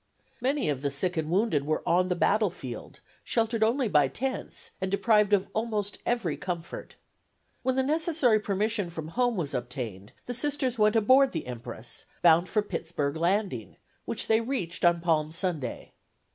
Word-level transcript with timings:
Many 0.41 0.67
of 0.67 0.81
the 0.81 0.89
sick 0.89 1.15
and 1.15 1.29
wounded 1.29 1.63
were 1.63 1.83
on 1.87 2.07
the 2.07 2.15
battlefield, 2.15 3.01
sheltered 3.23 3.63
only 3.63 3.87
by 3.87 4.07
tents, 4.07 4.71
and 4.81 4.89
deprived 4.89 5.31
of 5.31 5.47
almost 5.53 5.99
every 6.07 6.35
comfort. 6.37 6.95
When 7.61 7.75
the 7.75 7.83
necessary 7.83 8.39
permission 8.39 8.89
from 8.89 9.09
home 9.09 9.35
was 9.35 9.53
obtained 9.53 10.11
the 10.25 10.33
Sisters 10.33 10.79
went 10.79 10.95
aboard 10.95 11.33
the 11.33 11.45
"Empress," 11.45 12.07
bound 12.23 12.49
for 12.49 12.63
Pittsburg 12.63 13.15
Landing, 13.15 13.77
which 14.05 14.25
they 14.25 14.41
reached 14.41 14.83
on 14.83 15.01
Palm 15.01 15.31
Sunday. 15.31 15.93